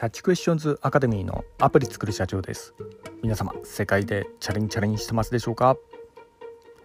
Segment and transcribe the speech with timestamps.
[0.00, 2.72] キャッチクエスチョンズアカデミーのアプリ作る社長です。
[3.22, 5.76] 皆様世界でチャレンジチャレンジしてますでしょうか、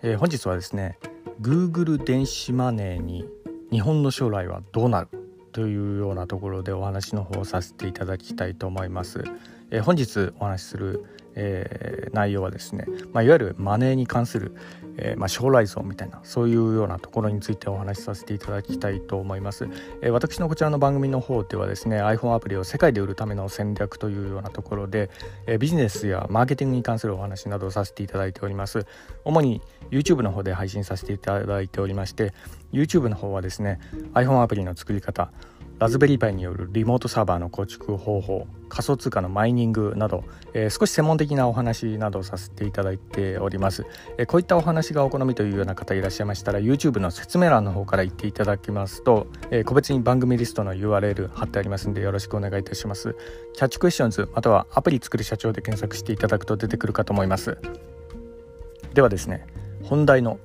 [0.03, 0.99] えー、本日はですね
[1.39, 3.25] Google 電子マネーに
[3.71, 5.07] 日本の将来はどうなる
[5.53, 9.23] というようなところでお話の方をさせていただきたいと思います、
[9.71, 11.05] えー、本日お話しする
[11.35, 14.55] えー、内容はですね、まあ、いわゆるマネーに関する、
[14.97, 19.67] えー、まあ、将来像みたいなそういうようなところについてお話しさせていただきたいと思います、
[20.01, 25.09] えー、私のこちらの番組の方ではですね iPhone アプリを世界で売るための戦略というようなところで、
[25.47, 28.85] えビジネスやマーケティングに関するお話などをさせていただいております。
[29.23, 32.33] 主に YouTube の方で配信させていただいておりまして
[32.71, 33.79] YouTube の方はですね
[34.13, 35.31] iPhone アプリの作り方
[35.77, 43.85] ラズベリーパイによるリモートサーバーの構築方法仮想通貨のマイニングなど、えー、少し専門的なお話などをさせていただいております、
[44.17, 53.15] えー、こういったお話がお好みというような方いらっしゃいましたら YouTube の説明欄の方から言っていただきますと、えー、個別に番組リストの URL 貼ってありますのでよろしくお願いいたします。
[53.53, 57.57] キャッチクエスチョンズまたはアプリ作る社長で検索していただくと出てくるかと思います。
[58.93, 59.45] ではですね
[59.83, 60.39] 本題の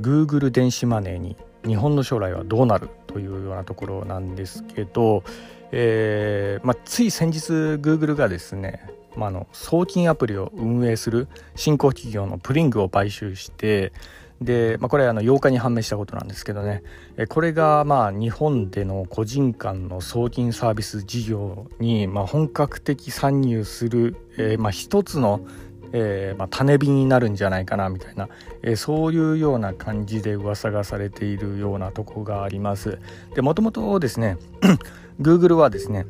[0.00, 5.24] Google 電子マネーに日本の将来はどうなるというようなところなんですけど、
[5.72, 7.50] えーまあ、つい先日
[7.80, 13.94] Google がですね、まあ、の送金アプリを運営する新興企業のプリングを買収して
[14.42, 16.82] で、まあ、これはあの8日に判明したことなんですけどね
[17.30, 25.40] これがまあ日本での個人間の送金サービス事業にまあ本格的参入する、えー、まあ一つの
[25.98, 28.28] えー、まあ、種火になるんじゃないかなみたいな、
[28.62, 32.98] えー、そういうような感じで噂がされているようなとこがあります。
[33.34, 34.36] でもともとですね
[35.18, 36.04] Google はですね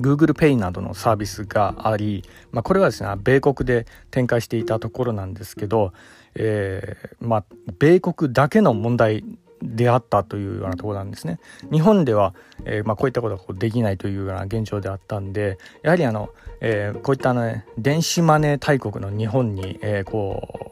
[0.00, 5.92] Google Pay などのサービスがあり、まあ、これはですね米国で展開していたところなんですけど、
[6.36, 7.44] えー、まあ、
[7.80, 9.24] 米国だけの問題
[9.62, 11.38] であったというようなところなんですね。
[11.70, 20.71] 日本では、えー、まあ、こういったことができないというような現状であったんでやはりあの、えー、こういったね電子マネー大国の日本に、えー、こ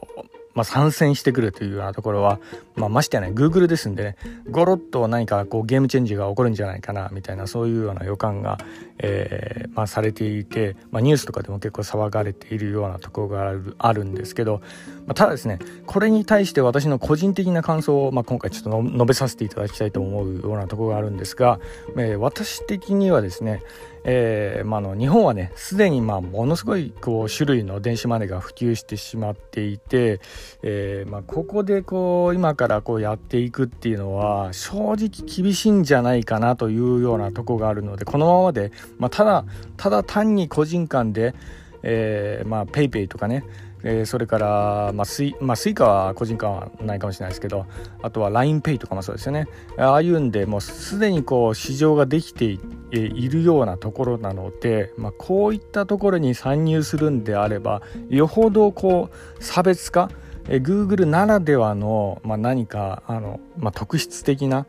[0.53, 2.39] まあ、参戦してくるというようなところは、
[2.75, 4.15] まあ、ましてやね Google ですんでね
[4.49, 8.57] ゴロッと何かこうゲームチェンジが起こるんじゃないかなみたいなそういうような予感が、
[8.99, 14.61] えーまあ、されていて、ま、ニュースとかでも結構騒がれているようなところがあるんですけど、
[15.05, 21.59] ま、ただですねこれに対して私の個人的な感想を、ま、今回ちょっと述べさせていただきたいと思うようなところがあるんですが、
[21.97, 23.61] えー、私的にはですね
[24.03, 30.19] えーまあの、日本はねすでにまあものすごいこう種類の電子マネーが普及してしまっていて、
[30.63, 39.45] えーまあ、ここでこう今からこうやっていくっていうのは正直厳しいんじゃないかなというようなとこがあるのでこのままで、まあ、ただ
[39.77, 41.35] ただ単に個人間で、
[41.83, 43.43] えーまあ、 PayPay とかね
[43.83, 47.65] えー、それから、まあスイまあ、 Suica は個人間はないかもしれないですけど
[48.01, 49.47] あとは LINEPay とかもそうですよね。
[49.77, 52.59] ああいうんでもうすでにこう市場ができてい
[52.91, 59.09] いるようなところなので、まあ、こういったところに参入するんであればよほどこ
[59.39, 60.09] う差別化
[60.47, 64.65] え Google ならではの、まあ、何かあの、まあ、特質的な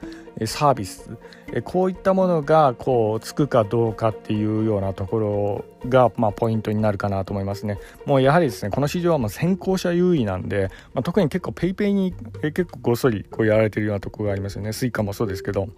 [0.47, 1.17] サービス
[1.65, 7.79] こういったものがこうつくかどうかっていうようなところが、まあ、ポイントになるかなと思いますね。
[8.07, 14.71] もうやはりですねこの市場はまあ先行者優位なんで、まあ、特に結構 PayPay に結構ごっそりこうやられてるようなところがありますよね。
[14.71, 15.69] Suica もそうですけど。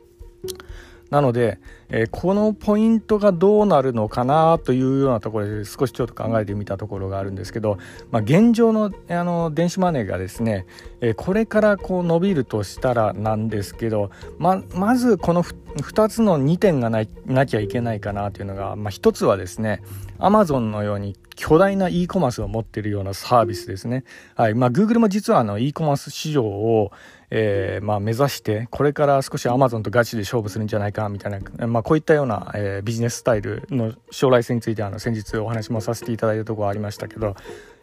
[1.11, 1.59] なので、
[1.91, 7.79] えー、このポイントがどうなるのかなというようなところで少しちょっと考えてみたところがあるんですけど、
[8.11, 10.67] まあ、現状のあの電子マネーがですね、
[11.01, 19.83] えー、これからこう伸びるとしたらなんですけどままずこの2つの2点がななきゃいけないかなというのが、まあ、1つはですね
[20.19, 24.05] アマゾンのように巨大な e コマースを持っているようなサービスですね。
[24.37, 26.93] はいまあ、Google も実はあの e コマース市場を、
[27.31, 37.35] えーまあ、目指してこれから少し Amazon とガチで勝負するんじゃないかみたいな、まあ、こういったような、えー、ビジネススタイルの将来性についてあの先日お話もさせていただいたところありましたけど、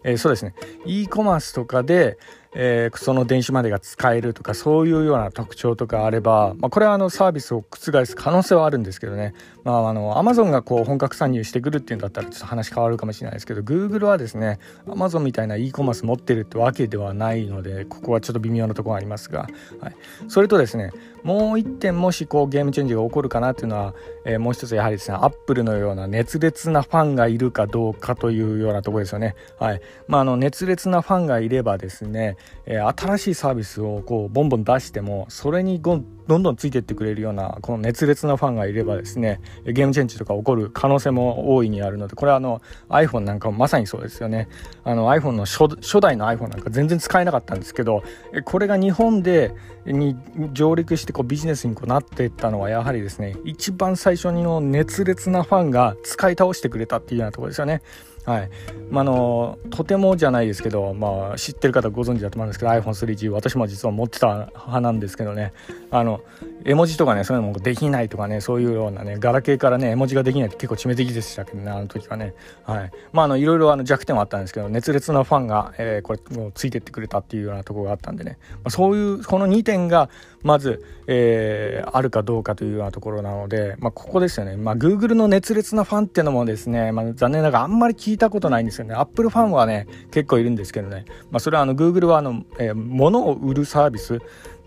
[0.04, 0.54] えー、そうですね
[0.86, 2.18] e コマースとかで、
[2.54, 9.34] えー、その電子マネーが使えるとかそういうような特徴とかあれば、まあ、これはあのサービスを覆す可能性はあるんですけどね、
[9.64, 19.47] まあ、あのアマゾンがこう本格参入してくるっていうんだったらちょっと話変わるかもしれないですけど Google はですねアマゾンみたいな e コマース持ってるってわけではないのでここはちょっと微妙なところがありますが、
[19.80, 19.96] はい、
[20.28, 20.92] それとですね
[21.24, 23.94] もう一点もしこうゲームチェンジが起こるかなっていうのは、
[24.26, 29.36] えー、もう一つやはりですねアップルのような熱烈なファンがいるかどうかというようなところですよね。
[29.59, 29.82] はい。
[30.08, 44.47] まあ、あの熱烈なファンがいればですね、え、新しいサービスをこうボンボン出してもそれにどんどんついてってくれるようなこの熱烈なファンがいればですねゲームチェンジとか起こる可能性も大いにあるのでこれはあの iPhone なんかもまさにそうですよね
[44.84, 48.03] あの iPhone の初代の iPhone なんか全然使えなかったんですけど
[48.46, 49.53] これが日本で
[49.85, 50.16] に
[50.53, 57.82] 上陸してこうビジネスにこうなっていったのはやはりですね一番最初にの熱烈なファンが使い倒してくれたっていうようなところですよね。
[58.26, 58.50] はい。
[58.90, 65.53] まあ、あの、とてもじゃないですけど、まあ、知ってる方ご存知だと思うんですけど、iPhone3G、私も実は持ってた派なんですけどね、
[65.90, 66.22] あの、
[66.64, 72.34] 絵文字とかね、そういうのもできないとかね、そういうようなね、ガラケーからね、絵文字ができないって結構致命的でしたけどね、あの時はね。
[72.64, 72.91] はい。
[73.12, 80.09] まあ、あの、いろいろあの弱点はあったんですけど、熱烈なファンが、えー、これ、もうついてってくれたっていうようなところがあったんでね、まあ、そういう、この2点が、
[80.44, 84.58] まず、えー、あるかどうかというようなところなので、まあ、ここですよね。
[84.58, 88.93] まあ、Google の熱烈なファンっていうのもですね、まあ、残念ながらあんまり聞聞いたことないんですよね。
[88.93, 91.05] Apple ファンはね、結構いるんですけどね。
[91.31, 94.19] まあ、それはあの、Google はあの、えー、物を売るサービス、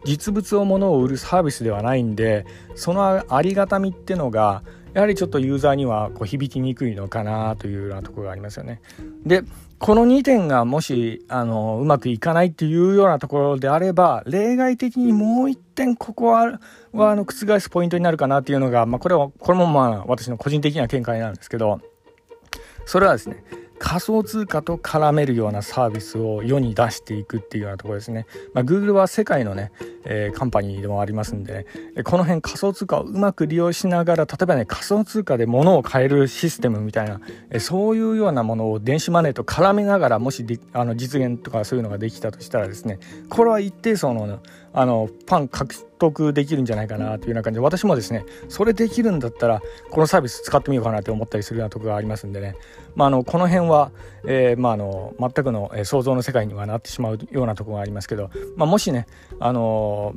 [0.05, 4.63] 実物を物を売るサービスではないんで、そのありがたみってのが、
[4.95, 8.81] やはりちょっとユーザーにはこう響きにくいのかなというようなところがありますよね。
[9.27, 9.43] で、
[9.79, 16.61] この2点がもし、あの、うまくいかないっていうようなところであれば、例外的にもう1点ここは、
[16.93, 21.81] はあの、覆すポイントになるかなっていうのが、まあ、これは、これもまあ、私の個人的な見解なんですけど、
[22.87, 23.45] それはですね、
[23.79, 28.27] 仮想通貨と絡めるようなサービスを世に出していくっていうようなところですね。
[28.53, 29.73] まあ、Google は世界のね、
[30.05, 37.21] えー、カンパニーでもありますんで、ね、この辺仮想通貨をうまく利用しながら、例えばね、仮想通貨で物を買えるシステムみたいな、
[37.51, 44.41] えー、そういうようなものを電子マネーと絡めながら、もしあの実現とかそういうのができたとしたらですね、これは一定層の、
[44.75, 52.57] あの、ファン獲得できるんじゃないかなというような感じで、私もですね、それできるんだったら、このサービス使ってみようかなって思ったりするようなとこがありますんでね、
[52.97, 53.93] まあ、あの、この辺は、
[54.27, 59.07] えー、まあ、あの、全くの想像の世界にはなってしまうようなとこがありますけど、まあ、もしね、
[59.39, 60.15] あの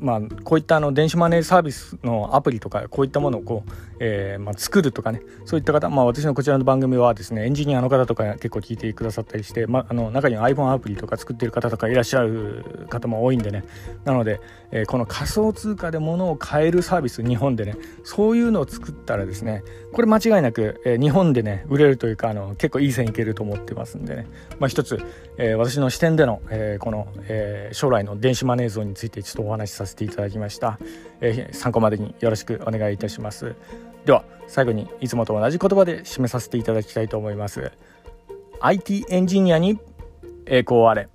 [0.00, 13.64] まあ、こういったあの電子マネーサービスのアプリとかこういったものをこう、えーまあ、作るとかねそういった方、まあ、私のこちらの番組はですねエンジニアの方とか結構聞いてくださったりして、まあ、あの中には iPhone アプリとか作ってる方とかいらっしゃる方も多いんでね。
[14.04, 19.62] なので、えー、この仮想通貨で物を買えるサービス日本でねそういうのを作ったらですね
[19.92, 24.26] これ間違いなく、えー、日本でね売れるというかあの結構いい線いけると思ってますんでね、
[24.58, 24.98] まあ、一つ、
[25.36, 30.78] え、私の視点での、え、この、え、将来の電子マネー像についてちょっとお話しさせていただきました。
[31.20, 33.54] え、参考までによろしくお願いいたします。
[34.04, 37.72] では最後にいつもと同じ言葉で締めさせていただきたいと思います。
[38.60, 39.78] IT エンジニアに
[40.46, 41.08] 栄光あれ。